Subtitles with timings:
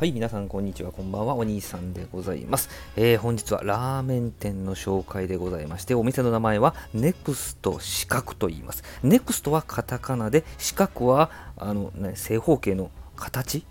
[0.00, 2.70] はい、皆さんこんにちは、こんばんは、お兄さんでございます。
[2.96, 8.82] えー、本日はラーメン店の紹介でございまして、お店の名前はネクスト四角と言います。
[9.02, 13.66] ネクストはカタカナで、四角はあの、ね、正方形の形？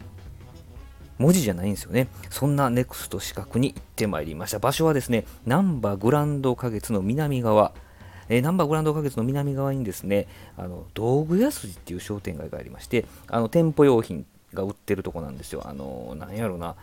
[1.18, 2.10] 文字じゃないんですよね。
[2.30, 4.60] そんなネクスト四角に行ってまいりました。
[4.60, 7.74] 場所はですね、難波グランド花月の南側、
[8.28, 10.28] えー、ナンバーグランド花月の南側にですね、
[10.58, 15.64] あの道具屋筋っていう商店街がありまして、あの店舗用品が売ってるとこなんですよ。
[15.66, 16.76] あの、なんやろな。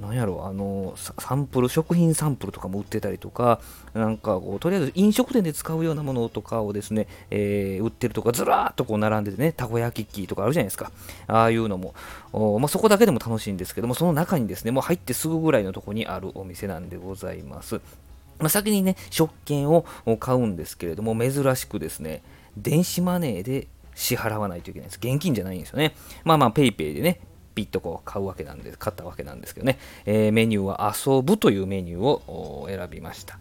[0.00, 3.60] なんやろあのサンプル食品サンプルとかも売ってたりとか
[3.94, 10.92] なんかこうとりあえず飲食店で使うようなものとかをですね、えー、売ってるとかずらーっとこう並んでてねたこ焼き器とかあるじゃないですか
[11.26, 11.94] ああいうのも
[12.60, 17.80] まあ、そこだけでも楽しいんですけどもその中にですねもう入ってすぐぐらいのとこにあるお店なんでございます
[18.38, 19.84] まあ、先にね食券を
[20.20, 22.22] 買うんですけれども珍しくですね
[22.56, 23.66] 電子マネーで
[23.98, 24.98] 支払わないといけないです。
[25.02, 25.94] 現金じゃないんですよね。
[26.24, 27.20] まあまあ、PayPay でね、
[27.56, 33.40] ピッとこう買うわけなんで、買ったわけなんですけどね、えー、メニューは遊ぶというメニューを選びました。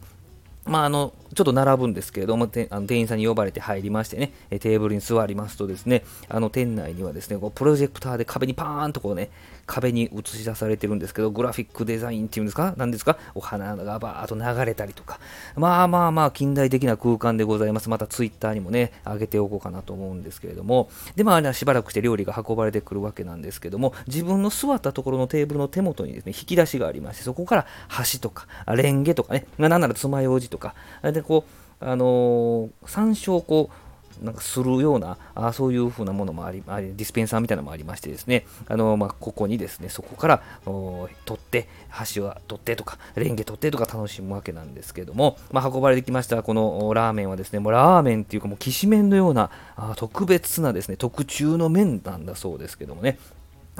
[0.65, 9.29] まあ、あの、ちょっと並ぶんですけれども、あの店員さんに呼ばれて入りましてね、テーブルに座りますとですね、あの店内にはですね、こうプロジェクターで壁にパーンとこうね、
[9.67, 12.73] 壁に映し出されてるんですけど、グラフィックデザインっていうんですか？
[12.75, 13.19] 何ですか？
[13.35, 15.19] お花がバーっと流れたりとか、
[15.55, 17.89] まあまあまあ、近代的な空間でございます。
[17.89, 31.45] またツイッターにもね、上げておこうかなと思うんですけれども、で、まあ、しばらくして料理が運ばれてくるわけなんですけども、自分の座ったところのテーブルの手元にですね、引き出しがありまして、そこから箸とか、レンゲとかね、なんなら爪楊枝とか、で、こ
[31.81, 33.87] う、あのー、山椒こう、
[34.23, 38.45] なんかするようなあそういう風なものもありディスペンサーみたいなのもありましてですね。
[38.67, 53.19] あの、まあ、ここにですねそこから取って箸は取ってとかレンゲ取ってとか楽しむわけなんですけども、まあ、運ばれてきましたこのラーメンはですねもうラーメンっていうかもうきしめんのようなあ特別なですね特注の麺なんだそうですけどもね。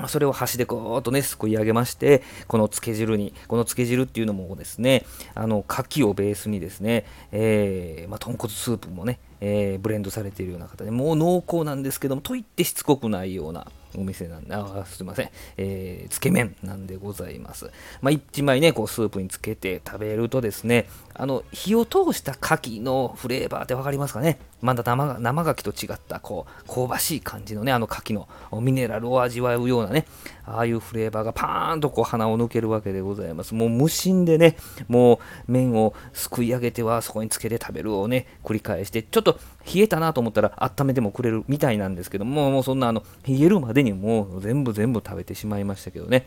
[0.08, 17.72] それを箸でこーっとね、すくい上げまして、この漬け汁に、この漬け汁っていうのもですね、あの、牡蠣をベースにですね、えー、まあ、豚骨スープもね、えー、ブレンドされているような方で、もう濃厚なんですけども、といってしつこくないようなお店なんで、あすいません、えー、つけ麺なんでございます。
[18.02, 24.40] まあ、1枚ね、こうスープにつけて食べるとですね、あの、火を通した牡蠣のフレーバーって分かりますかね？
[24.62, 28.28] まだ生生牡蠣と違った、こう、香ばしい感じのね、あの牡蠣の
[28.60, 30.06] ミネラルを味わうようなね、
[30.46, 33.54] ああいうフレーバーがパーンとこう鼻を抜けるわけでございます。
[33.54, 34.58] もう無心でね、
[34.88, 35.16] も
[35.48, 39.40] う麺をすくい上げてはそこにつけて食べるをね、繰り返して、ちょっと
[39.74, 46.26] 冷えたなと思ったら温めてもくれるみたいなんですけども、もうそんなあの、冷えるまでにもう全部全部食べてしまいましたけどね。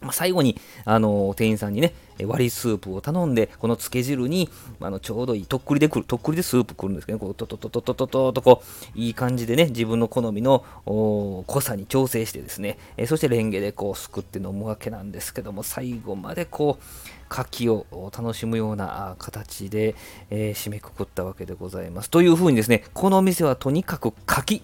[0.00, 1.94] まあ、最後に、あの店員さんにね、
[2.24, 4.50] 割りスープを頼んで、この漬け汁に、
[4.80, 8.62] あのちょうどいい、とっくりでくる、とっくりでスープくるんですけど、ね、こう、ととととととととこ
[8.94, 16.84] う、いい感じでね、自分の好みの濃さに調整してですね、えそしてレンゲでこう、すくって飲むわけなんですけども、最後までこう、
[17.30, 19.94] 牡蠣を楽しむような形で、
[20.30, 22.10] えー、締めくくったわけでございます。
[22.10, 24.62] というふうにですね、この店はとにかく牡蠣、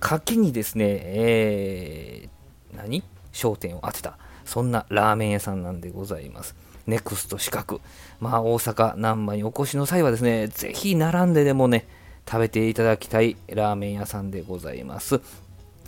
[0.00, 3.02] 牡蠣にですね、えー、何？
[3.32, 4.18] 焦点を当てた。
[4.46, 6.54] そんなラーメン屋さんなんでございます。
[6.86, 7.80] ネクスト四角。
[8.20, 11.86] まあ、大阪、難波にお越しの際はですね、ぜひ並んででもね、
[12.26, 15.20] 食べていただきたいラーメン屋さんでございます。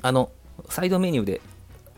[0.03, 0.31] あの、
[0.69, 1.41] サイドメニューで、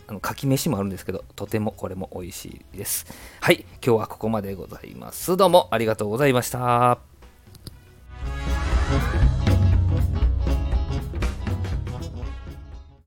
[0.07, 3.07] あの、かき飯もあるんですけど、とてもこれも美味しいです。
[3.41, 5.37] はい、今日はここまでございます。
[5.37, 7.10] どうもありがとうございました。